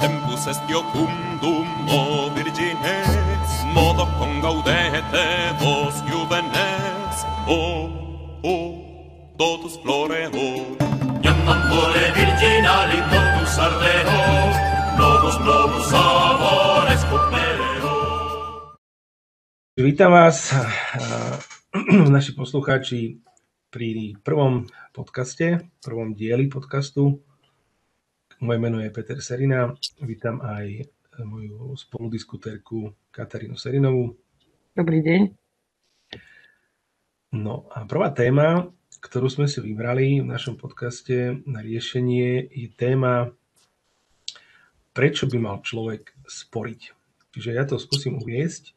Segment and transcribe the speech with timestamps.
[0.00, 7.14] Tempus est iocundum, o virgines, modo con gaudete vos juvenes,
[7.46, 7.88] o,
[8.42, 8.54] o,
[9.36, 10.76] totus floreo.
[11.20, 14.20] Iam amore virginali totus ardeo,
[14.96, 17.96] novus novus amores cupereo.
[19.76, 20.54] Vítam vás,
[22.14, 23.20] naši poslucháči,
[23.68, 27.20] pri prvom podcaste, prvom dieli podcastu.
[28.44, 29.72] Moje meno je Peter Serina.
[30.04, 30.84] Vítam aj
[31.24, 34.20] moju spoludiskutérku Katarínu Serinovú.
[34.76, 35.32] Dobrý deň.
[37.40, 38.68] No a prvá téma,
[39.00, 43.32] ktorú sme si vybrali v našom podcaste na riešenie, je téma,
[44.92, 46.80] prečo by mal človek sporiť.
[47.32, 48.76] Čiže ja to skúsim uviesť.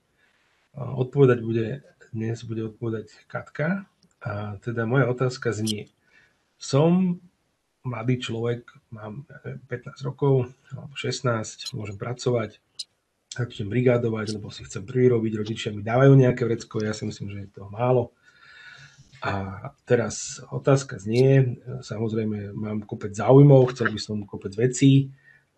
[0.80, 1.84] Odpovedať bude,
[2.16, 3.84] dnes bude odpovedať Katka.
[4.23, 5.91] A teda moja otázka znie.
[6.55, 7.20] Som
[7.88, 9.23] mladý človek, mám
[9.72, 12.59] 15 rokov alebo 16, môžem pracovať,
[13.31, 17.39] začnem brigádovať, lebo si chcem prirobiť, rodičia mi dávajú nejaké vrecko, ja si myslím, že
[17.48, 18.11] je to málo.
[19.23, 25.09] A teraz otázka znie, samozrejme mám kopec záujmov, chcel by som kopec vecí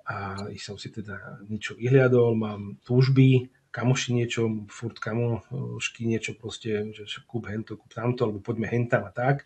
[0.08, 7.06] a som si teda niečo vyhliadol, mám túžby, kamoši niečo, furt kamošky niečo proste, že
[7.30, 9.46] kúp hento, kúp tamto, alebo poďme hentam a tak.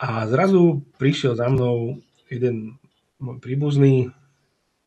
[0.00, 2.00] A zrazu prišiel za mnou
[2.32, 2.80] jeden
[3.20, 4.08] môj príbuzný,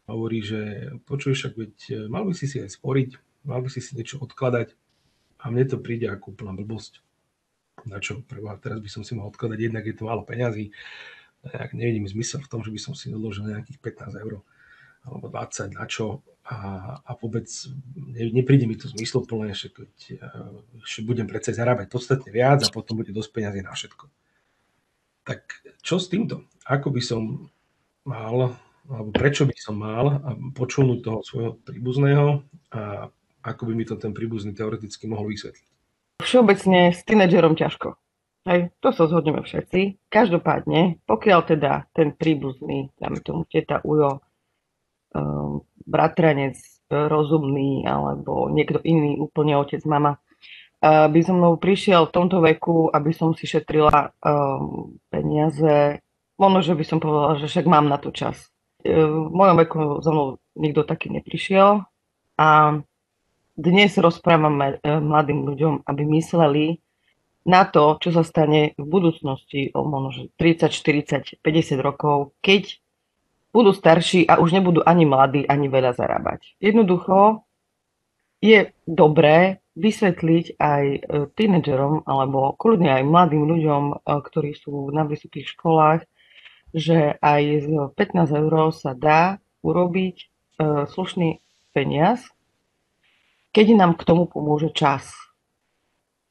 [0.09, 1.73] hovorí, že počuješ, však veď
[2.09, 3.09] mal by si si aj sporiť,
[3.45, 4.73] mal by si si niečo odkladať.
[5.37, 7.05] A mne to príde ako úplná blbosť.
[7.85, 8.25] Na čo?
[8.25, 10.73] Preboha, teraz by som si mohol odkladať, jednak je to málo peňazí,
[11.45, 14.41] nejak nevidím zmysel v tom, že by som si odložil nejakých 15 eur
[15.03, 16.23] alebo 20, na čo?
[16.47, 16.57] A,
[17.03, 17.47] a vôbec
[17.95, 19.91] ne, nepríde mi to zmysloplné, že keď
[20.83, 24.07] že budem predsa zarábať podstatne viac a potom bude dosť peňazí na všetko.
[25.23, 25.39] Tak
[25.79, 26.47] čo s týmto?
[26.67, 27.47] Ako by som
[28.03, 28.55] mal,
[28.87, 30.19] alebo prečo by som mal
[30.55, 32.43] počúnuť toho svojho príbuzného
[32.75, 33.07] a
[33.43, 35.67] ako by mi to ten príbuzný teoreticky mohol vysvetliť?
[36.23, 37.99] Všeobecne s tínedžerom ťažko.
[38.43, 40.11] Hej, to sa zhodneme všetci.
[40.11, 44.19] Každopádne, pokiaľ teda ten príbuzný, dáme tomu teta Ujo,
[45.15, 46.59] um, bratranec
[46.91, 50.19] rozumný alebo niekto iný, úplne otec, mama,
[50.83, 56.03] by so mnou prišiel v tomto veku, aby som si šetrila um, peniaze,
[56.35, 58.51] možno, že by som povedala, že však mám na to čas.
[58.83, 61.87] Uh, v mojom veku za mnou nikto taký neprišiel
[62.35, 62.49] a
[63.53, 66.81] dnes rozprávame e, mladým ľuďom, aby mysleli
[67.45, 72.81] na to, čo sa stane v budúcnosti o možno 30, 40, 50 rokov, keď
[73.53, 76.57] budú starší a už nebudú ani mladí, ani veľa zarábať.
[76.57, 77.45] Jednoducho
[78.41, 80.99] je dobré vysvetliť aj e,
[81.33, 86.01] tínedžerom alebo kľudne aj mladým ľuďom, e, ktorí sú na vysokých školách,
[86.73, 90.33] že aj z 15 eur sa dá urobiť
[90.89, 91.41] slušný
[91.73, 92.33] peniaz,
[93.53, 95.13] keď nám k tomu pomôže čas.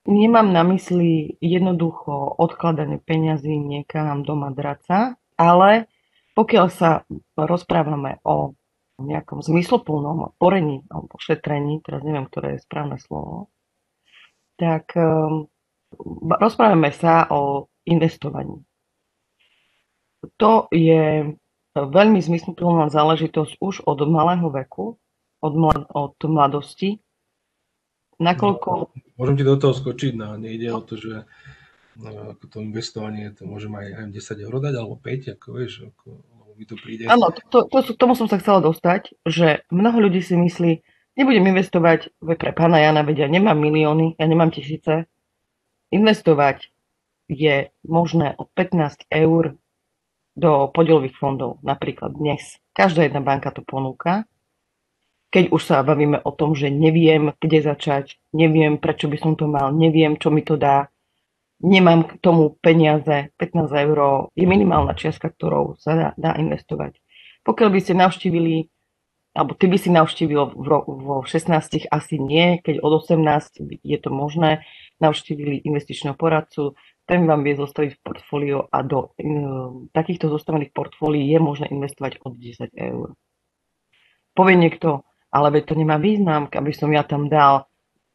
[0.02, 5.86] Nemám na mysli jednoducho odkladanie peňazí niekam do madraca, ale
[6.34, 7.06] pokiaľ sa
[7.38, 8.58] rozprávame o
[9.06, 13.50] nejakom zmysloplnom porení alebo šetrení, teraz neviem, ktoré je správne slovo,
[14.56, 15.48] tak um,
[16.38, 18.62] rozprávame sa o investovaní.
[20.38, 21.34] To je
[21.74, 24.98] veľmi zmysluplná záležitosť už od malého veku,
[25.42, 27.02] od, mlad- od mladosti,
[28.22, 28.70] Nakoľko...
[28.70, 28.86] No,
[29.18, 31.26] môžem ti do toho skočiť, no nejde o to, že
[31.98, 35.72] no, ako to investovanie, to môžem aj, aj 10 eur dať, alebo 5, ako vieš,
[35.90, 36.08] ako,
[36.56, 37.08] mi to príde.
[37.08, 40.72] Áno, to, to, to, tomu som sa chcela dostať, že mnoho ľudí si myslí,
[41.18, 45.08] nebudem investovať, pre pána Jana, vedia, ja nemám milióny, ja nemám tisíce.
[45.92, 46.72] Investovať
[47.28, 49.56] je možné od 15 eur
[50.32, 52.60] do podielových fondov, napríklad dnes.
[52.72, 54.24] Každá jedna banka to ponúka
[55.32, 59.48] keď už sa bavíme o tom, že neviem, kde začať, neviem, prečo by som to
[59.48, 60.91] mal, neviem, čo mi to dá,
[61.62, 66.98] nemám k tomu peniaze, 15 eur je minimálna čiastka, ktorou sa dá, dá investovať.
[67.46, 68.68] Pokiaľ by ste navštívili,
[69.32, 74.66] alebo ty by si navštívil vo 16 asi nie, keď od 18 je to možné,
[74.98, 76.74] navštívili investičného poradcu,
[77.06, 79.26] ten vám vie zostaviť portfólio a do e,
[79.90, 83.18] takýchto zostavených portfólií je možné investovať od 10 eur.
[84.38, 85.02] Povie niekto,
[85.34, 87.66] ale veď to nemá význam, aby som ja tam dal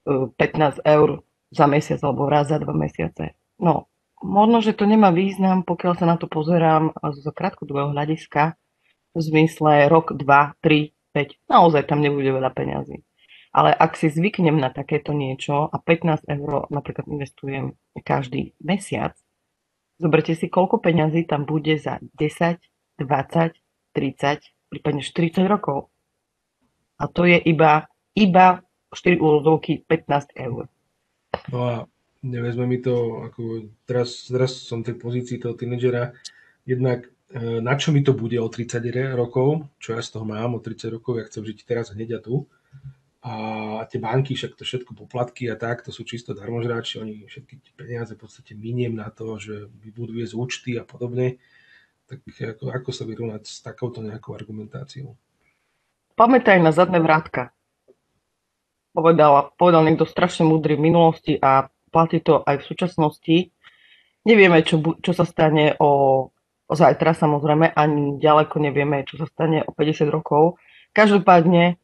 [0.08, 3.36] 15 e, eur za mesiac alebo raz za dva mesiace.
[3.58, 3.88] No,
[4.22, 8.58] možno, že to nemá význam, pokiaľ sa na to pozerám zo krátkodobého hľadiska,
[9.18, 10.22] v zmysle rok, 2,
[10.62, 13.02] 3, 5, naozaj tam nebude veľa peňazí.
[13.50, 17.74] Ale ak si zvyknem na takéto niečo a 15 eur napríklad investujem
[18.06, 19.18] každý mesiac,
[19.98, 22.62] zoberte si, koľko peňazí tam bude za 10,
[23.02, 23.58] 20,
[23.98, 25.90] 30, prípadne 40 rokov.
[27.02, 28.62] A to je iba, iba
[28.94, 30.70] 4 úvodovky 15 eur.
[31.52, 31.74] No a
[32.24, 36.12] nevezme mi to, ako teraz, teraz som v tej pozícii toho tínedžera,
[36.68, 38.84] jednak e, na čo mi to bude o 30
[39.16, 42.22] rokov, čo ja z toho mám o 30 rokov, ja chcem žiť teraz hneď a
[42.24, 42.48] tu.
[43.28, 43.34] A
[43.92, 47.74] tie banky, však to všetko poplatky a tak, to sú čisto darmožráči, oni všetky tie
[47.76, 51.36] peniaze v podstate miniem na to, že budú viesť účty a podobne.
[52.08, 55.12] Tak ako, ako sa vyrovnať s takouto nejakou argumentáciou?
[56.16, 57.52] Pamätaj na zadné vrátka.
[58.98, 63.38] Povedal, povedal niekto strašne múdry v minulosti a platí to aj v súčasnosti.
[64.26, 65.92] Nevieme, čo, čo sa stane o,
[66.66, 70.58] o zajtra, samozrejme, ani ďaleko nevieme, čo sa stane o 50 rokov.
[70.98, 71.78] Každopádne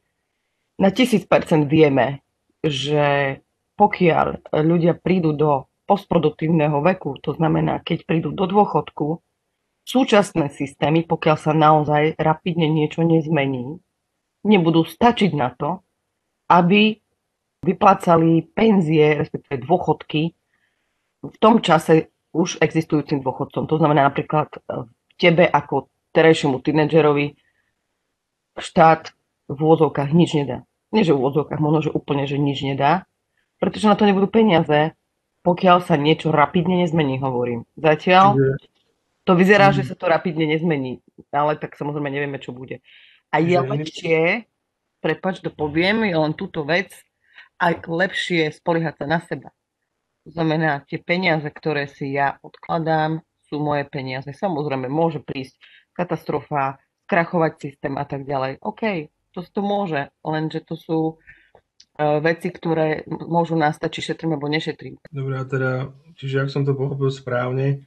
[0.81, 1.29] na 1000%
[1.69, 2.25] vieme,
[2.65, 3.37] že
[3.77, 9.21] pokiaľ ľudia prídu do postproduktívneho veku, to znamená, keď prídu do dôchodku,
[9.85, 13.77] súčasné systémy, pokiaľ sa naozaj rapidne niečo nezmení,
[14.47, 15.85] nebudú stačiť na to,
[16.47, 17.02] aby
[17.63, 20.35] vyplácali penzie, respektíve dôchodky
[21.23, 23.65] v tom čase už existujúcim dôchodcom.
[23.69, 24.51] To znamená napríklad
[25.15, 27.39] tebe ako terajšiemu tínedžerovi
[28.59, 29.15] štát
[29.47, 30.67] v úvodzovkách nič nedá.
[30.93, 33.09] Nie, že v úvodzovkách, možno, že úplne, že nič nedá,
[33.57, 34.93] pretože na to nebudú peniaze,
[35.41, 37.65] pokiaľ sa niečo rapidne nezmení, hovorím.
[37.79, 38.37] Zatiaľ
[39.23, 40.99] to vyzerá, že sa to rapidne nezmení,
[41.31, 42.83] ale tak samozrejme nevieme, čo bude.
[43.33, 44.45] A je lepšie,
[45.01, 46.93] prepač, to poviem, je len túto vec,
[47.59, 49.49] aj lepšie spoliehať sa na seba.
[50.23, 53.19] To znamená, tie peniaze, ktoré si ja odkladám,
[53.51, 54.31] sú moje peniaze.
[54.31, 55.59] Samozrejme, môže prísť
[55.91, 58.63] katastrofa, krachovať systém a tak ďalej.
[58.63, 64.47] OK, to, to môže, lenže to sú uh, veci, ktoré môžu nastať, či šetrím alebo
[64.47, 64.97] nešetrím.
[65.11, 67.83] Dobre, a teda, čiže ak som to pochopil správne,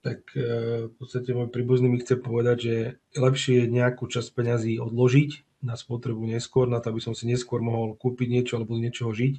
[0.00, 2.76] tak uh, v podstate môj príbuzný mi chce povedať, že
[3.18, 7.64] lepšie je nejakú časť peňazí odložiť na spotrebu neskôr, na to, aby som si neskôr
[7.64, 9.34] mohol kúpiť niečo alebo z niečoho žiť.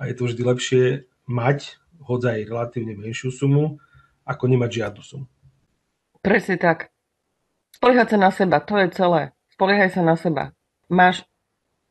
[0.00, 0.82] A je to vždy lepšie
[1.28, 3.76] mať hodzaj relatívne menšiu sumu,
[4.24, 5.26] ako nemať žiadnu sumu.
[6.24, 6.88] Presne tak.
[7.76, 9.36] Spoliehať sa na seba, to je celé.
[9.52, 10.56] Spoliehaj sa na seba
[10.90, 11.22] máš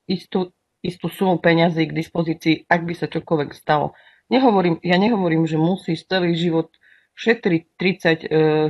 [0.06, 0.51] istú,
[0.83, 3.95] istú sumu peňazí k dispozícii, ak by sa čokoľvek stalo.
[4.30, 6.69] Nehovorím, ja nehovorím, že musíš celý život
[7.18, 7.63] šetriť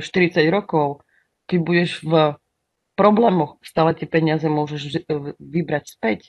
[0.00, 1.04] 40 e, rokov,
[1.44, 2.38] keď budeš v
[3.00, 5.00] problémoch, stále tie peniaze môžeš e,
[5.40, 6.20] vybrať späť.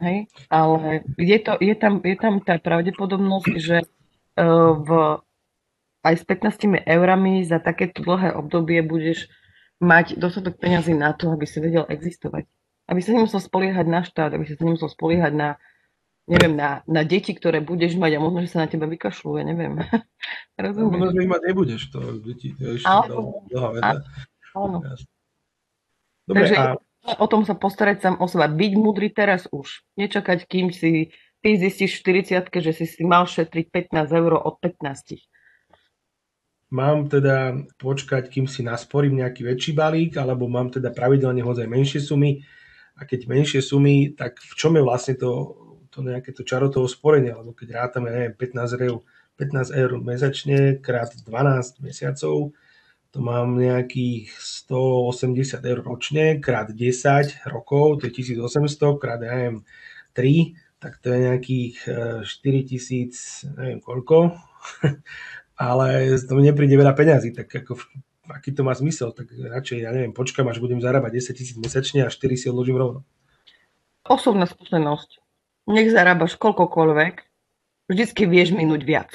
[0.00, 0.32] Hej?
[0.48, 3.86] Ale je, to, je, tam, je tam tá pravdepodobnosť, že e,
[4.80, 4.88] v,
[6.08, 9.28] aj s 15 eurami za takéto dlhé obdobie budeš
[9.84, 12.48] mať dostatok peňazí na to, aby si vedel existovať
[12.92, 15.48] aby sa nemusel spoliehať na štát, aby sa nemusel spoliehať na,
[16.26, 19.44] neviem, na, na deti, ktoré budeš mať a možno, že sa na teba vykašľú, ja
[19.46, 19.78] neviem.
[20.60, 20.98] Rozumieš?
[20.98, 23.08] Možno, že ich mať nebudeš, to deti, to je ešte
[23.48, 23.96] dlhá veda.
[24.52, 24.78] Áno.
[26.32, 26.74] Dobre, Takže a...
[27.20, 28.48] o tom sa postarať sám o seba.
[28.48, 29.84] Byť múdry teraz už.
[30.00, 31.12] Nečakať, kým si
[31.44, 35.20] ty zistíš v 40 že si si mal šetriť 15 eur od 15
[36.72, 42.00] mám teda počkať, kým si nasporím nejaký väčší balík, alebo mám teda pravidelne hodzaj menšie
[42.00, 42.40] sumy
[42.96, 45.30] a keď menšie sumy, tak v čom je vlastne to,
[45.92, 49.04] to nejaké to čaro toho sporenia, lebo keď rátame, neviem, 15 eur,
[49.36, 52.56] 15 eur mesačne krát 12 mesiacov,
[53.12, 59.68] to mám nejakých 180 eur ročne, krát 10 rokov, to je 1800, krát, ja neviem,
[60.16, 61.76] 3, tak to je nejakých
[62.24, 64.32] 4000, eh, neviem koľko,
[65.68, 67.76] ale to mi nepríde veľa peňazí, tak ako
[68.32, 72.06] aký to má zmysel, tak radšej, ja neviem, počkam, až budem zarábať 10 tisíc mesačne
[72.06, 73.00] a 4 si odložím rovno.
[74.08, 75.20] Osobná skúsenosť.
[75.70, 77.14] Nech zarábaš koľkokoľvek,
[77.92, 79.10] vždycky vieš minúť viac.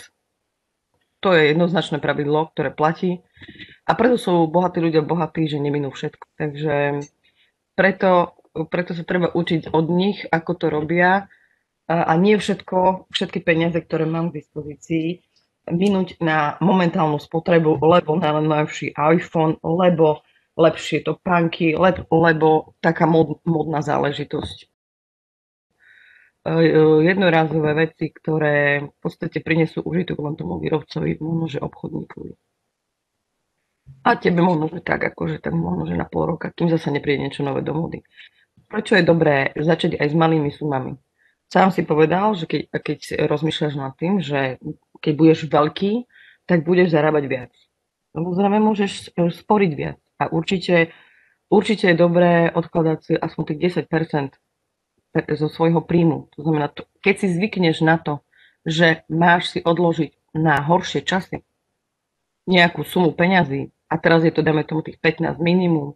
[1.26, 3.26] To je jednoznačné pravidlo, ktoré platí.
[3.88, 6.26] A preto sú bohatí ľudia bohatí, že neminú všetko.
[6.36, 6.76] Takže
[7.80, 8.36] preto,
[8.68, 11.32] preto sa treba učiť od nich, ako to robia.
[11.88, 15.24] A nie všetko, všetky peniaze, ktoré mám k dispozícii,
[15.72, 20.24] minúť na momentálnu spotrebu, lebo na najlepší iPhone, lebo
[20.58, 22.48] lepšie topánky, lebo, lebo
[22.82, 24.58] taká mod, modná záležitosť.
[26.48, 32.32] E, e, jednorázové veci, ktoré v podstate prinesú užitok len tomu výrobcovi, možno, že obchodníkovi.
[34.08, 37.28] A tebe možno, že tak, akože tak možno, že na pol roka, kým zase nepríde
[37.28, 38.08] niečo nové do mody.
[38.68, 40.96] Prečo je dobré začať aj s malými sumami?
[41.48, 44.60] Sám si povedal, že keď, keď rozmýšľaš nad tým, že
[45.00, 46.08] keď budeš veľký,
[46.48, 47.52] tak budeš zarábať viac.
[48.16, 50.00] Samozrejme môžeš e, sporiť viac.
[50.20, 50.92] A určite,
[51.48, 54.36] určite je dobré odkladať si aspoň tých 10%
[55.36, 56.32] zo svojho príjmu.
[56.36, 56.72] To znamená,
[57.04, 58.24] keď si zvykneš na to,
[58.68, 61.48] že máš si odložiť na horšie časy
[62.48, 65.96] nejakú sumu peňazí, a teraz je to, dáme tomu, tých 15 minimum,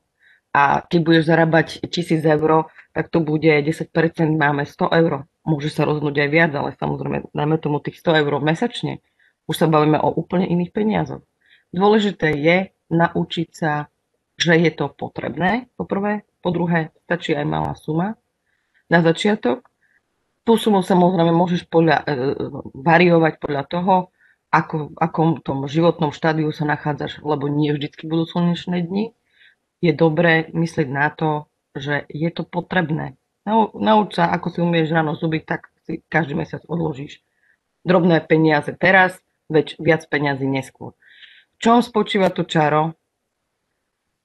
[0.52, 3.88] a keď budeš zarábať 1000 eur, tak to bude 10%,
[4.36, 5.24] máme 100 eur.
[5.48, 9.00] Môže sa rozhodnúť aj viac, ale samozrejme, dajme tomu tých 100 eur mesačne.
[9.48, 11.24] Už sa bavíme o úplne iných peniazoch.
[11.72, 12.58] Dôležité je
[12.92, 13.88] naučiť sa,
[14.36, 16.28] že je to potrebné, po prvé.
[16.44, 18.20] Po druhé, stačí aj malá suma
[18.92, 19.64] na začiatok.
[20.44, 22.14] Tú sumu samozrejme môžeš podľa, e,
[22.76, 23.96] variovať podľa toho,
[24.52, 29.16] ako, akom tom životnom štádiu sa nachádzaš, lebo nie vždy budú slnečné dni
[29.82, 33.18] je dobré myslieť na to, že je to potrebné.
[33.74, 37.26] Nauč sa, ako si umieš ráno zubiť, tak si každý mesiac odložíš
[37.82, 39.18] drobné peniaze teraz,
[39.50, 40.94] veď viac peniazy neskôr.
[41.58, 42.94] V čom spočíva to čaro?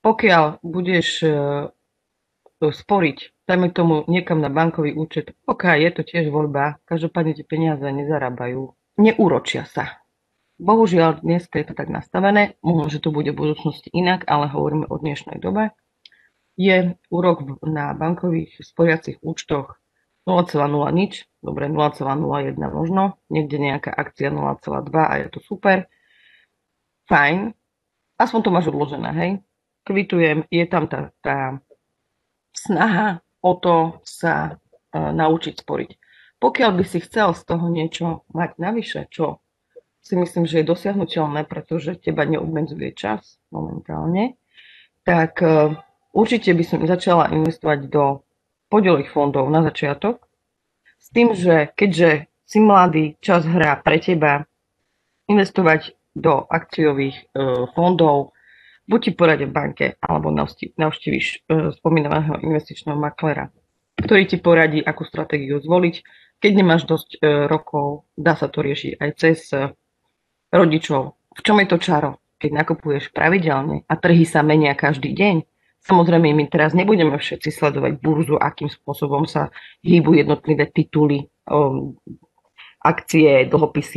[0.05, 1.29] Pokiaľ budeš e,
[2.61, 7.83] sporiť, dajme tomu niekam na bankový účet, ok, je to tiež voľba, každopádne tie peniaze
[7.83, 10.06] nezarábajú, neúročia sa.
[10.57, 14.89] Bohužiaľ, dnes je to tak nastavené, možno, že to bude v budúcnosti inak, ale hovoríme
[14.89, 15.77] o dnešnej dobe.
[16.57, 19.77] Je úrok na bankových sporiacich účtoch
[20.25, 20.57] 0,0
[20.97, 25.93] nič, dobre 0,01 možno, niekde nejaká akcia 0,2 a je to super.
[27.05, 27.53] Fajn,
[28.17, 29.31] aspoň to máš odložené, hej.
[29.85, 31.61] Kvitujem, je tam tá, tá
[32.57, 35.91] snaha o to sa e, naučiť sporiť.
[36.41, 39.45] Pokiaľ by si chcel z toho niečo mať navyše, čo
[40.07, 44.39] si myslím, že je dosiahnutelné, pretože teba neobmedzuje čas momentálne,
[45.03, 45.75] tak e,
[46.15, 48.23] určite by som začala investovať do
[48.71, 50.23] podielových fondov na začiatok,
[51.03, 54.47] s tým, že keďže si mladý, čas hrá pre teba,
[55.27, 57.25] investovať do akciových e,
[57.75, 58.31] fondov,
[58.87, 63.51] buď ti poradia v banke, alebo navštíviš e, spomínaného investičného maklera,
[63.99, 66.23] ktorý ti poradí, akú stratégiu zvoliť.
[66.37, 69.49] Keď nemáš dosť rokov, dá sa to riešiť aj cez
[70.57, 71.15] rodičov.
[71.37, 72.11] V čom je to čaro?
[72.37, 75.45] Keď nakupuješ pravidelne a trhy sa menia každý deň,
[75.87, 79.55] Samozrejme, my teraz nebudeme všetci sledovať burzu, akým spôsobom sa
[79.87, 81.95] hýbu jednotlivé tituly, um,
[82.83, 83.95] akcie, dlhopisy.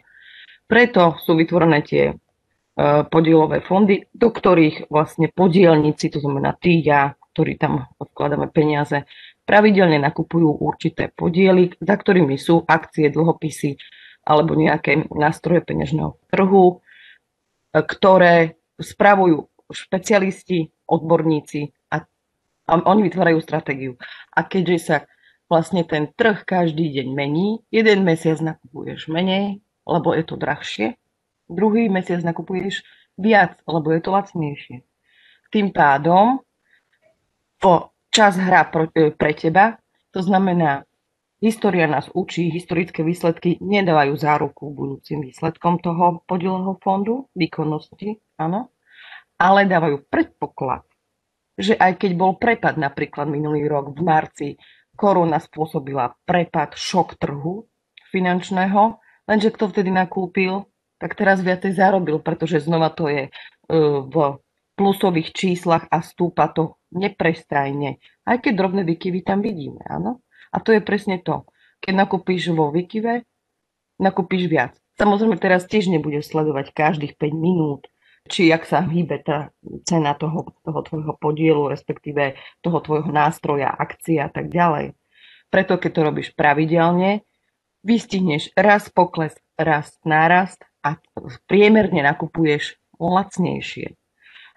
[0.70, 7.18] Preto sú vytvorené tie uh, podielové fondy, do ktorých vlastne podielníci, to znamená ty, ja,
[7.34, 9.10] ktorí tam odkladáme peniaze,
[9.50, 13.82] pravidelne nakupujú určité podiely, za ktorými sú akcie, dlhopisy,
[14.30, 22.06] alebo nejaké nástroje peňažného trhu, e, ktoré spravujú špecialisti, odborníci a,
[22.70, 23.98] a oni vytvárajú stratégiu.
[24.34, 24.98] A keďže sa
[25.50, 30.88] vlastne ten trh každý deň mení, jeden mesiac nakupuješ menej, lebo je to drahšie,
[31.50, 32.86] druhý mesiac nakupuješ
[33.18, 34.78] viac, lebo je to lacnejšie.
[35.50, 36.46] Tým pádom
[37.58, 39.82] po čas hra e, pre teba,
[40.14, 40.86] to znamená
[41.40, 48.76] História nás učí, historické výsledky nedávajú záruku budúcim výsledkom toho podielového fondu, výkonnosti, áno,
[49.40, 50.84] ale dávajú predpoklad,
[51.56, 54.50] že aj keď bol prepad napríklad minulý rok v marci,
[55.00, 57.64] korona spôsobila prepad, šok trhu
[58.12, 60.68] finančného, lenže kto vtedy nakúpil,
[61.00, 63.32] tak teraz viacej zarobil, pretože znova to je e,
[64.12, 64.16] v
[64.76, 68.04] plusových číslach a stúpa to neprestajne.
[68.28, 70.20] Aj keď drobné vykyvy tam vidíme, áno.
[70.50, 71.46] A to je presne to.
[71.80, 73.24] Keď nakúpíš vo Vikive,
[74.02, 74.74] nakúpíš viac.
[75.00, 77.88] Samozrejme teraz tiež nebudeš sledovať každých 5 minút,
[78.28, 79.56] či jak sa hýbe tá
[79.88, 84.94] cena toho, toho tvojho podielu, respektíve toho tvojho nástroja, akcia a tak ďalej.
[85.50, 87.24] Preto keď to robíš pravidelne,
[87.82, 91.00] vystihneš raz pokles, raz nárast a
[91.48, 93.96] priemerne nakupuješ lacnejšie.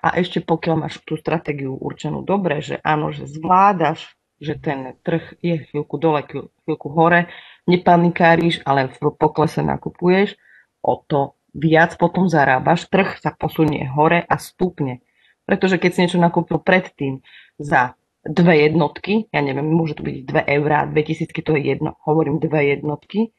[0.03, 5.39] A ešte pokiaľ máš tú stratégiu určenú dobre, že áno, že zvládaš že ten trh
[5.39, 7.31] je chvíľku dole, chvíľku hore,
[7.71, 10.35] nepanikáriš, ale v poklese nakupuješ,
[10.83, 15.07] o to viac potom zarábaš, trh sa posunie hore a stupne.
[15.47, 17.23] Pretože keď si niečo nakúpil predtým
[17.63, 17.95] za
[18.27, 22.75] dve jednotky, ja neviem, môže to byť 2 eurá, 2000, to je jedno, hovorím dve
[22.75, 23.31] jednotky,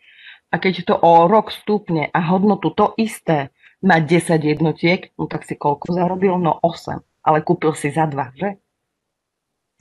[0.53, 3.49] a keď to o rok stupne a hodnotu to isté
[3.81, 6.37] má 10 jednotiek, no tak si koľko zarobil?
[6.37, 7.01] No 8.
[7.25, 8.61] Ale kúpil si za 2, že?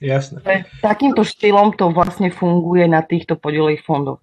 [0.03, 0.43] Jasné.
[0.83, 4.19] Takýmto štýlom to vlastne funguje na týchto podielových fondoch.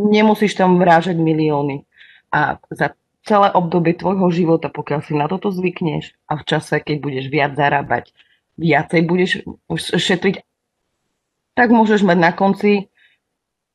[0.00, 1.84] Nemusíš tam vrážať milióny.
[2.32, 2.96] A za
[3.28, 7.52] celé obdobie tvojho života, pokiaľ si na toto zvykneš a v čase, keď budeš viac
[7.52, 8.16] zarábať,
[8.56, 9.30] viacej budeš
[9.76, 10.40] šetriť,
[11.52, 12.88] tak môžeš mať na konci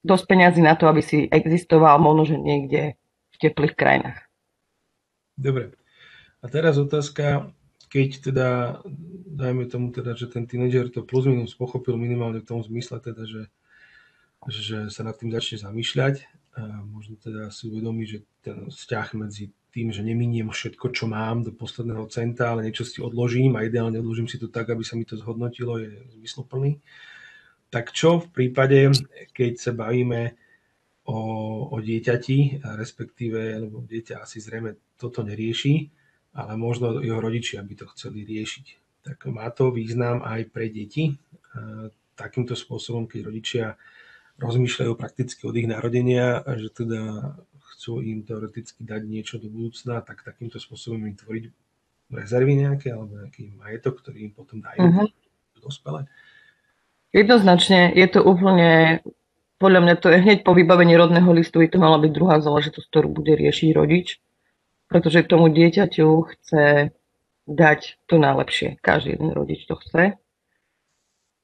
[0.02, 2.98] dosť peňazí na to, aby si existoval možno, že niekde
[3.30, 4.26] v teplých krajinách.
[5.38, 5.78] Dobre.
[6.42, 7.54] A teraz otázka,
[7.94, 8.48] keď teda,
[9.30, 13.30] dajme tomu teda, že ten tínedžer to plus minus pochopil minimálne v tom zmysle teda,
[13.30, 13.54] že,
[14.50, 16.26] že sa nad tým začne zamýšľať
[16.86, 21.50] možno teda si uvedomí, že ten vzťah medzi tým, že neminiem všetko, čo mám do
[21.50, 25.06] posledného centa, ale niečo si odložím a ideálne odložím si to tak, aby sa mi
[25.06, 26.78] to zhodnotilo, je zmysloplný.
[27.74, 28.94] Tak čo v prípade,
[29.34, 30.38] keď sa bavíme
[31.10, 31.20] o,
[31.74, 35.90] o dieťati, respektíve, lebo dieťa asi zrejme toto nerieši,
[36.34, 38.66] ale možno jeho rodičia by to chceli riešiť.
[39.06, 41.18] Tak má to význam aj pre deti.
[42.18, 43.66] Takýmto spôsobom, keď rodičia
[44.42, 47.34] rozmýšľajú prakticky od ich narodenia, že teda
[47.74, 51.54] chcú im teoreticky dať niečo do budúcna, tak takýmto spôsobom im tvoriť
[52.14, 55.10] rezervy nejaké alebo nejaký majetok, ktorý im potom dajú uh-huh.
[55.62, 56.10] dospelé?
[57.14, 59.02] Jednoznačne je to úplne,
[59.62, 62.90] podľa mňa to je hneď po vybavení rodného listu, by to mala byť druhá záležitosť,
[62.90, 64.18] ktorú bude riešiť rodič,
[64.94, 66.94] pretože tomu dieťaťu chce
[67.50, 68.78] dať to najlepšie.
[68.78, 70.22] Každý jeden rodič to chce.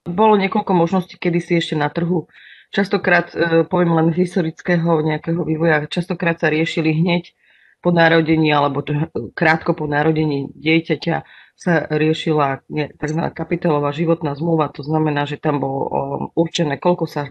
[0.06, 2.30] Bolo niekoľko možností, kedy si ešte na trhu
[2.70, 7.34] častokrát, e, poviem len historického nejakého vývoja, častokrát sa riešili hneď
[7.82, 8.86] po narodení alebo
[9.34, 11.16] krátko po narodení dieťaťa
[11.60, 13.20] sa riešila tzv.
[13.36, 15.82] kapitálová životná zmluva, to znamená, že tam bolo
[16.36, 17.28] určené, koľko sa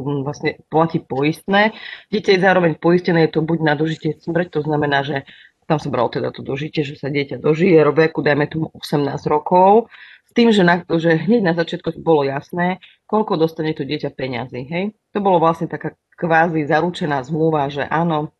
[0.00, 1.76] vlastne platí poistné.
[2.10, 5.28] Dieťa je zároveň poistené, je to buď na dožitie smrť, to znamená, že
[5.64, 9.88] tam sa bralo teda to dožitie, že sa dieťa dožije, veku, dajme tomu 18 rokov,
[10.28, 14.66] s tým, že, na, že hneď na začiatku bolo jasné, koľko dostane to dieťa peňazí.
[14.68, 14.84] Hej?
[15.16, 18.34] To bolo vlastne taká kvázi zaručená zmluva, že áno,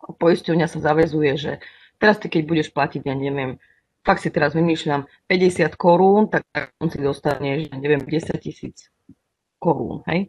[0.00, 1.52] poisťovňa sa zavezuje, že
[2.00, 3.56] teraz ty keď budeš platiť, ja neviem,
[4.04, 6.44] fakt si teraz vymýšľam 50 korún, tak
[6.80, 8.92] on si dostaneš, ja neviem, 10 tisíc
[9.56, 10.28] korún, hej?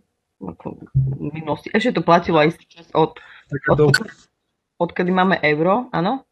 [1.20, 1.72] Minulosti.
[1.72, 3.90] Ešte to platilo aj čas od, takáto...
[3.90, 3.96] od,
[4.80, 6.28] odkedy máme euro, áno?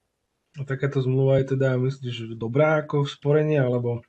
[0.53, 4.05] A takáto zmluva je teda, myslíš, dobrá ako sporenie, alebo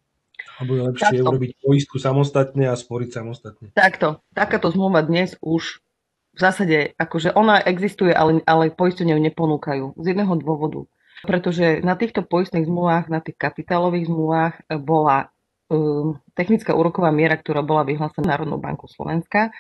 [0.59, 1.31] alebo je lepšie Takto.
[1.31, 3.67] urobiť poistku samostatne a sporiť samostatne.
[3.75, 4.23] Takto.
[4.35, 5.83] Takáto zmluva dnes už
[6.35, 9.95] v zásade, akože ona existuje, ale, ale poistenie ju neponúkajú.
[9.95, 10.91] Z jedného dôvodu.
[11.23, 15.31] Pretože na týchto poistných zmluvách, na tých kapitálových zmluvách e, bola
[15.71, 19.55] um, technická úroková miera, ktorá bola vyhlásená Národnou bankou Slovenska.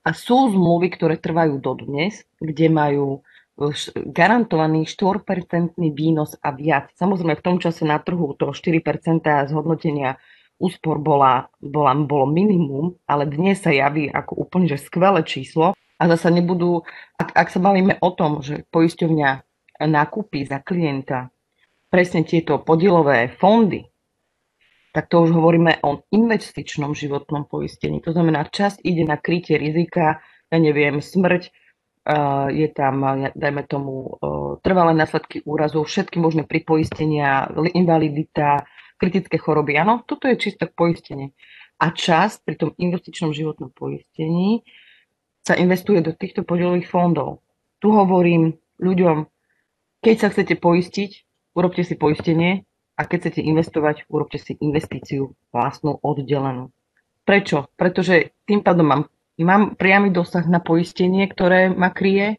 [0.00, 3.20] A sú zmluvy, ktoré trvajú dodnes, kde majú
[4.08, 6.96] garantovaný 4% výnos a viac.
[6.96, 8.80] Samozrejme v tom čase na trhu to 4%
[9.52, 10.16] zhodnotenia
[10.56, 16.02] úspor bola, bola, bolo minimum, ale dnes sa javí ako úplne že skvelé číslo a
[16.08, 16.84] zase nebudú,
[17.20, 19.30] ak, ak sa bavíme o tom, že poisťovňa
[19.88, 21.32] nakúpi za klienta
[21.88, 23.88] presne tieto podielové fondy,
[24.90, 28.02] tak to už hovoríme o investičnom životnom poistení.
[28.02, 30.18] To znamená, časť ide na krytie rizika,
[30.50, 31.54] ja neviem, smrť,
[32.50, 34.18] je tam, dajme tomu,
[34.66, 38.66] trvalé následky úrazu, všetky možné pripoistenia, invalidita,
[38.98, 39.78] kritické choroby.
[39.78, 41.36] Áno, toto je čisto poistenie.
[41.80, 44.64] A čas pri tom investičnom životnom poistení
[45.40, 47.40] sa investuje do týchto podielových fondov.
[47.80, 49.24] Tu hovorím ľuďom,
[50.04, 51.10] keď sa chcete poistiť,
[51.56, 52.68] urobte si poistenie
[53.00, 56.68] a keď chcete investovať, urobte si investíciu vlastnú oddelenú.
[57.24, 57.72] Prečo?
[57.80, 59.02] Pretože tým pádom mám
[59.44, 62.36] mám priamy dosah na poistenie, ktoré ma kryje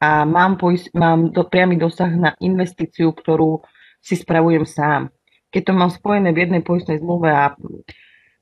[0.00, 3.60] a mám, poist- mám do, priamy dosah na investíciu, ktorú
[4.00, 5.12] si spravujem sám.
[5.52, 7.52] Keď to mám spojené v jednej poistnej zmluve a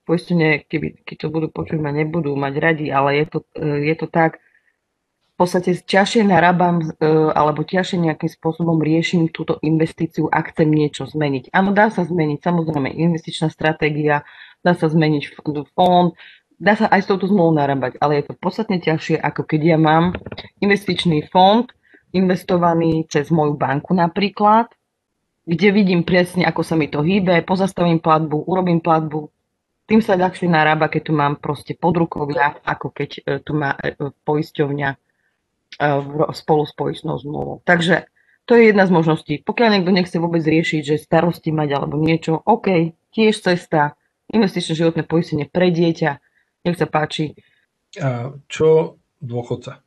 [0.07, 4.07] poistenie, keby, keď to budú počuť, ma nebudú mať radi, ale je to, je to
[4.07, 4.39] tak,
[5.39, 6.83] podstate ťažšie narábam
[7.33, 11.55] alebo ťažšie nejakým spôsobom riešim túto investíciu, ak chcem niečo zmeniť.
[11.55, 14.27] Áno, dá sa zmeniť, samozrejme, investičná stratégia,
[14.67, 15.39] dá sa zmeniť
[15.79, 16.13] fond,
[16.59, 19.79] dá sa aj s touto zmluvou narábať, ale je to podstatne ťažšie, ako keď ja
[19.79, 20.19] mám
[20.59, 21.71] investičný fond,
[22.13, 24.73] investovaný cez moju banku napríklad,
[25.49, 29.33] kde vidím presne, ako sa mi to hýbe, pozastavím platbu, urobím platbu.
[29.89, 33.97] Tým sa ľahšie narába, keď tu mám proste podrukovia, ako keď e, tu má e,
[34.29, 34.97] poisťovňa e,
[36.33, 37.61] spolu s poistnou zmluvou.
[37.63, 38.09] Takže
[38.49, 39.35] to je jedna z možností.
[39.45, 43.95] Pokiaľ niekto nechce vôbec riešiť, že starosti mať alebo niečo, OK, tiež cesta,
[44.33, 46.11] investičné životné poistenie pre dieťa,
[46.65, 47.37] nech sa páči.
[48.01, 49.85] A čo dôchodca?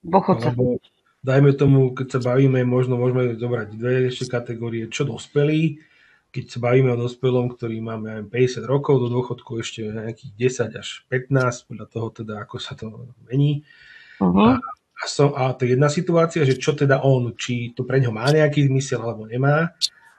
[0.00, 0.52] Dôchodca.
[0.52, 0.80] Alebo
[1.20, 5.80] dajme tomu, keď sa bavíme, možno môžeme zobrať dve ešte kategórie, čo dospelí,
[6.30, 10.32] keď sa bavíme o dospelom, ktorý máme aj 50 rokov, do dôchodku ešte nejakých
[10.70, 13.64] 10 až 15, podľa toho teda, ako sa to mení.
[14.20, 14.56] Uh-huh.
[14.96, 18.16] A, som, a to je jedna situácia, že čo teda on, či to pre ňo
[18.16, 19.76] má nejaký zmysel alebo nemá.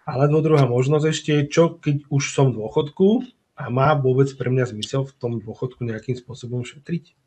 [0.08, 3.28] Alebo druhá možnosť ešte, čo keď už som v dôchodku
[3.60, 7.18] a má vôbec pre mňa zmysel v tom dôchodku nejakým spôsobom šetriť?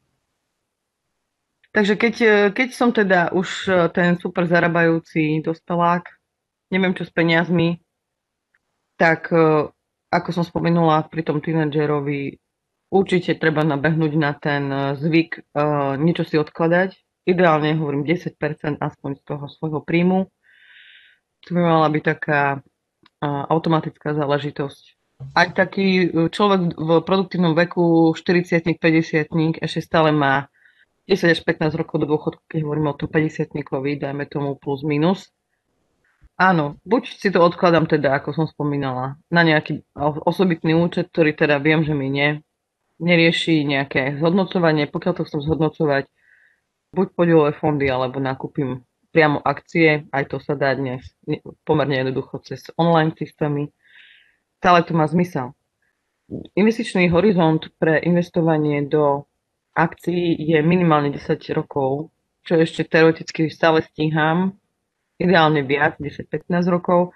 [1.71, 6.03] Takže keď, e, keď som teda už e, ten super zarábajúci dospelák,
[6.75, 7.79] neviem čo s peniazmi,
[8.99, 9.71] tak e,
[10.11, 12.43] ako som spomenula pri tom tínedžerovi,
[12.91, 16.99] určite treba nabehnúť na ten e, zvyk uh, niečo si odkladať.
[17.25, 18.35] Ideálne hovorím 10%
[18.83, 20.27] aspoň z toho svojho príjmu.
[21.47, 24.85] To by mala byť taká uh, automatická záležitosť.
[25.37, 30.49] Aj taký človek v produktívnom veku 40 50 ešte stále má
[31.11, 33.53] 10 až 15 rokov do dôchodku, keď hovoríme o tom 50
[34.01, 35.29] dajme tomu plus minus.
[36.41, 39.85] Áno, buď si to odkladám teda, ako som spomínala, na nejaký
[40.25, 42.41] osobitný účet, ktorý teda viem, že mi nie,
[43.01, 44.87] nerieši nejaké zhodnocovanie.
[44.87, 46.05] Pokiaľ to chcem zhodnocovať,
[46.93, 51.03] buď podielové fondy, alebo nakúpim priamo akcie, aj to sa dá dnes
[51.67, 53.73] pomerne jednoducho cez online systémy.
[54.63, 55.57] Stále to má zmysel.
[56.55, 59.27] Investičný horizont pre investovanie do
[59.75, 61.27] akcií je minimálne 10
[61.59, 62.15] rokov,
[62.47, 64.55] čo ešte teoreticky stále stíham,
[65.19, 67.11] ideálne viac, 10-15 rokov.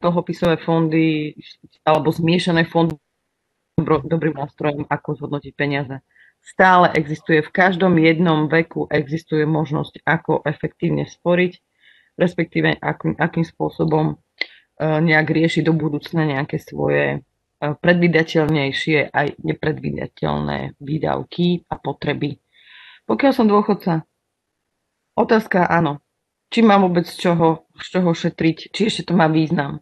[0.00, 1.32] Dlhopisové fondy
[1.86, 2.98] alebo zmiešané fondy
[3.82, 5.98] dobrým nástrojom, ako zhodnotiť peniaze.
[6.44, 11.52] Stále existuje, v každom jednom veku existuje možnosť, ako efektívne sporiť,
[12.20, 14.16] respektíve akým, akým spôsobom e,
[14.78, 17.18] nejak riešiť do budúcna nejaké svoje e,
[17.58, 22.38] predvydateľnejšie aj nepredvydateľné výdavky a potreby.
[23.08, 24.04] Pokiaľ som dôchodca,
[25.16, 26.04] otázka áno,
[26.52, 29.80] či mám vôbec z čoho, z čoho šetriť, či ešte to má význam.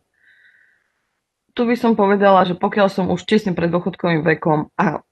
[1.53, 5.05] Tu by som povedala, že pokiaľ som už tesne pred dôchodkovým vekom a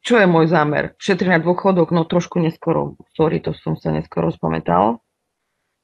[0.00, 0.96] čo je môj zámer?
[0.96, 1.92] Šetriť na dôchodok?
[1.92, 2.96] No trošku neskoro.
[3.12, 5.04] Sorry, to som sa neskoro spamätal.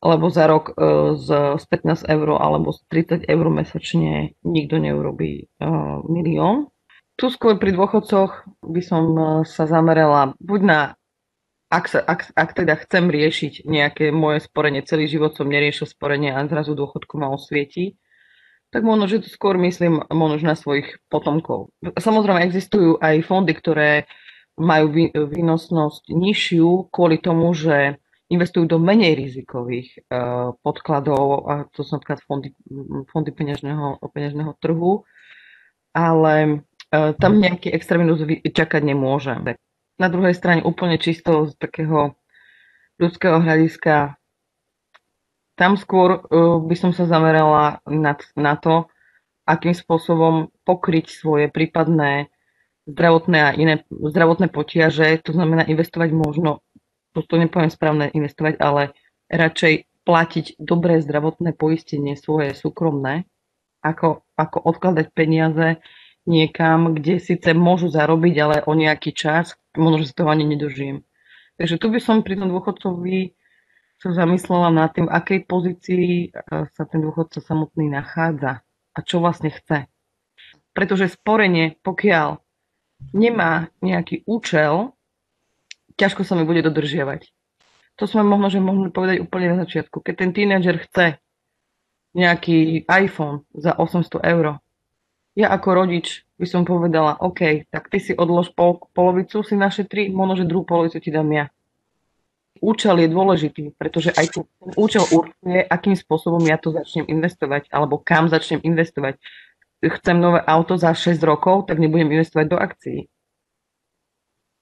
[0.00, 5.44] Lebo za rok e, z, z 15 eur alebo z 30 eur mesačne nikto neurobí
[5.44, 5.68] e,
[6.08, 6.72] milión.
[7.16, 10.80] Tu skôr pri dôchodcoch by som e, sa zamerala buď na
[11.66, 16.30] ak, sa, ak, ak teda chcem riešiť nejaké moje sporenie, celý život som neriešil sporenie
[16.30, 17.98] a zrazu dôchodku ma osvietí,
[18.74, 21.70] tak možno, že to skôr myslím možno na svojich potomkov.
[21.82, 24.10] Samozrejme existujú aj fondy, ktoré
[24.56, 31.94] majú výnosnosť nižšiu kvôli tomu, že investujú do menej rizikových uh, podkladov, a to sú
[31.94, 32.50] napríklad fondy,
[33.14, 35.06] fondy peňažného, peňažného trhu,
[35.94, 38.10] ale uh, tam nejaký extrémny
[38.50, 39.30] čakať nemôže
[39.96, 42.16] na druhej strane úplne čisto z takého
[43.00, 44.16] ľudského hľadiska.
[45.56, 48.86] Tam skôr uh, by som sa zamerala na, to,
[49.48, 52.28] akým spôsobom pokryť svoje prípadné
[52.86, 56.62] zdravotné a iné zdravotné potiaže, to znamená investovať možno,
[57.16, 58.94] to, to nepoviem správne investovať, ale
[59.32, 63.26] radšej platiť dobré zdravotné poistenie svoje súkromné,
[63.82, 65.82] ako, ako odkladať peniaze
[66.26, 71.02] niekam, kde síce môžu zarobiť, ale o nejaký čas, možno, že toho ani nedožijem.
[71.56, 73.34] Takže tu by som pri tom dôchodcovi
[73.96, 76.28] sa zamyslela nad tým, v akej pozícii e,
[76.76, 78.60] sa ten dôchodca samotný nachádza
[78.92, 79.88] a čo vlastne chce.
[80.76, 82.36] Pretože sporenie, pokiaľ
[83.16, 84.92] nemá nejaký účel,
[85.96, 87.32] ťažko sa mi bude dodržiavať.
[87.96, 90.04] To sme možno, že mohli povedať úplne na začiatku.
[90.04, 91.16] Keď ten tínedžer chce
[92.12, 94.60] nejaký iPhone za 800 eur,
[95.36, 100.12] ja ako rodič by som povedala, OK, tak ty si odlož pol, polovicu si našetri,
[100.12, 101.48] možno, že druhú polovicu ti dám ja.
[102.60, 104.42] Účel je dôležitý, pretože aj ten
[104.76, 109.20] účel určuje, akým spôsobom ja to začnem investovať, alebo kam začnem investovať.
[109.80, 113.00] Chcem nové auto za 6 rokov, tak nebudem investovať do akcií.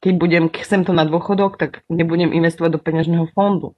[0.05, 3.73] Keď budem, chcem to na dôchodok, tak nebudem investovať do peňažného fondu.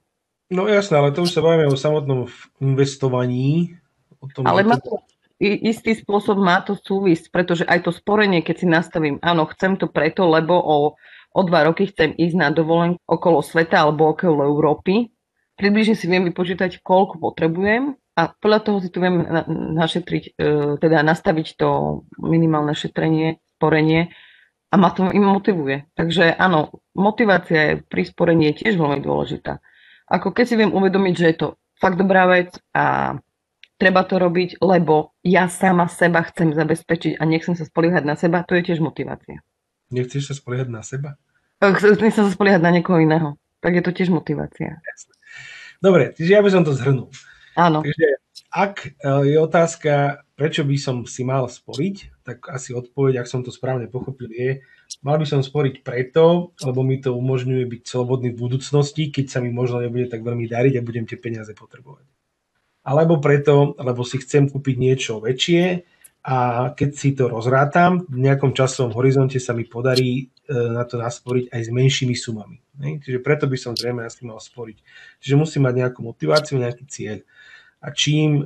[0.47, 2.31] No jasné, ale to už sa bavíme o samotnom
[2.63, 3.75] investovaní.
[4.23, 5.03] O tom, ale má to,
[5.39, 9.85] istý spôsob má to súvisť, pretože aj to sporenie, keď si nastavím, áno, chcem to
[9.85, 10.97] preto, lebo o,
[11.33, 15.11] o dva roky chcem ísť na dovolenku okolo sveta alebo okolo Európy,
[15.57, 19.25] približne si viem vypočítať, koľko potrebujem a podľa toho si tu viem
[19.77, 24.13] našetriť, e, teda nastaviť to minimálne šetrenie, sporenie
[24.69, 25.89] a ma to im motivuje.
[25.93, 29.61] Takže áno, motivácia je pri sporení je tiež veľmi dôležitá.
[30.07, 33.17] Ako keď si viem uvedomiť, že je to fakt dobrá vec a
[33.77, 38.45] treba to robiť, lebo ja sama seba chcem zabezpečiť a nechcem sa spoliehať na seba,
[38.45, 39.45] to je tiež motivácia.
[39.89, 41.15] Nechceš sa spoliehať na seba?
[41.63, 43.39] Nechcem sa spoliehať na niekoho iného.
[43.63, 44.77] Tak je to tiež motivácia.
[45.81, 47.09] Dobre, čiže ja by som to zhrnul.
[47.57, 47.81] Áno.
[47.81, 48.07] Takže
[48.53, 48.89] ak e,
[49.33, 53.89] je otázka, prečo by som si mal sporiť, tak asi odpoveď, ak som to správne
[53.89, 54.61] pochopil, je,
[55.01, 59.39] mal by som sporiť preto, lebo mi to umožňuje byť slobodný v budúcnosti, keď sa
[59.41, 62.05] mi možno nebude tak veľmi dariť a budem tie peniaze potrebovať
[62.87, 65.83] alebo preto, lebo si chcem kúpiť niečo väčšie
[66.27, 70.99] a keď si to rozrátam, v nejakom časovom horizonte sa mi podarí e, na to
[70.99, 72.59] nasporiť aj s menšími sumami.
[72.99, 74.77] Čiže preto by som zrejme asi mal sporiť.
[75.23, 77.23] Čiže musím mať nejakú motiváciu, nejaký cieľ.
[77.79, 78.45] A čím e,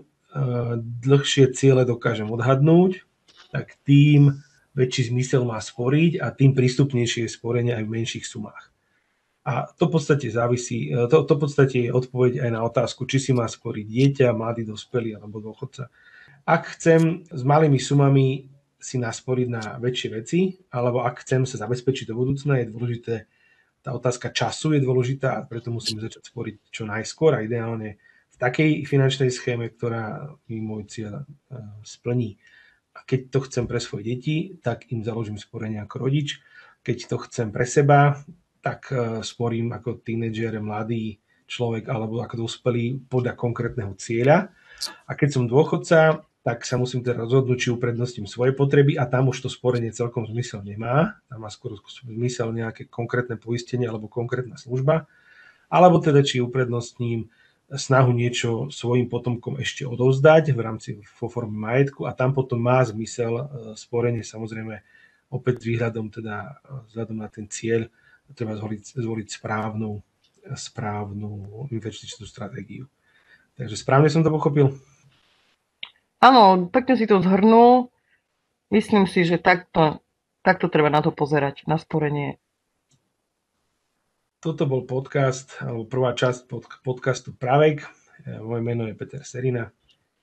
[0.77, 3.01] dlhšie ciele dokážem odhadnúť,
[3.49, 4.45] tak tým
[4.77, 8.69] väčší zmysel má sporiť a tým prístupnejšie je sporenie aj v menších sumách.
[9.41, 13.09] A to v podstate závisí, e, to, to v podstate je odpoveď aj na otázku,
[13.09, 15.89] či si má sporiť dieťa, mladý, dospelý alebo dôchodca.
[16.45, 18.49] Ak chcem s malými sumami
[18.81, 23.15] si nasporiť na väčšie veci, alebo ak chcem sa zabezpečiť do budúcna, je dôležité,
[23.81, 28.01] tá otázka času je dôležitá a preto musím začať sporiť čo najskôr a ideálne
[28.33, 31.25] v takej finančnej schéme, ktorá mi môj cieľ e,
[31.85, 32.37] splní.
[32.97, 36.41] A keď to chcem pre svoje deti, tak im založím sporenie ako rodič.
[36.81, 38.21] Keď to chcem pre seba,
[38.61, 44.53] tak e, sporím ako tínedžer, mladý človek alebo ako dospelý podľa konkrétneho cieľa.
[45.05, 49.29] A keď som dôchodca, tak sa musím teda rozhodnúť, či uprednostním svoje potreby a tam
[49.29, 51.21] už to sporenie celkom zmysel nemá.
[51.29, 55.05] Tam má skôr zmysel nejaké konkrétne poistenie alebo konkrétna služba.
[55.69, 57.29] Alebo teda, či uprednostním
[57.71, 60.89] snahu niečo svojim potomkom ešte odovzdať v rámci
[61.21, 63.43] vo forme majetku a tam potom má zmysel e,
[63.79, 64.83] sporenie samozrejme
[65.31, 66.59] opäť s výhľadom teda
[66.91, 67.87] vzhľadom na ten cieľ
[68.35, 70.03] treba zvoliť, zvoliť správnu,
[70.55, 71.31] správnu
[71.71, 72.87] investičnú stratégiu.
[73.55, 74.75] Takže správne som to pochopil?
[76.21, 77.89] Áno, pekne si to zhrnul.
[78.69, 80.05] Myslím si, že takto,
[80.45, 82.37] takto treba na to pozerať, na sporenie.
[84.37, 87.89] Toto bol podcast, alebo prvá časť pod, podcastu Pravek.
[88.45, 89.73] Moje meno je Peter Serina.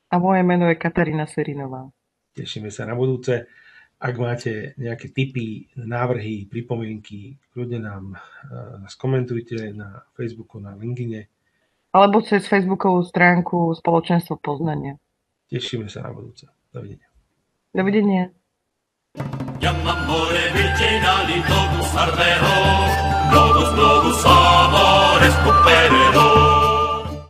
[0.08, 1.90] A moje meno je Katarína Serinová.
[2.30, 3.50] Tešíme sa na budúce.
[3.98, 11.26] Ak máte nejaké tipy, návrhy, pripomienky, kľudne nám uh, skomentujte na Facebooku, na LinkedIn.
[11.90, 14.94] Alebo cez Facebookovú stránku Spoločenstvo poznania.
[15.48, 16.44] Tešíme sa na budúce.
[16.68, 17.08] Dovidenia.
[17.72, 18.24] Dovidenia.
[19.58, 22.56] Chiamamore virginali globus arreo,
[23.32, 26.67] globus globus amore scopererò.